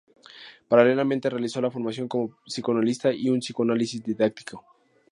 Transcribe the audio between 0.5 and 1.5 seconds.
Paralelamente